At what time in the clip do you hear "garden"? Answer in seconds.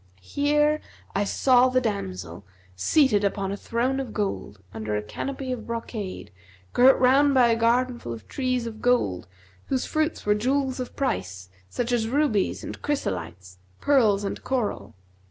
7.55-7.99